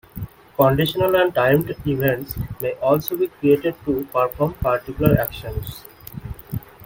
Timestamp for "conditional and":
0.57-1.35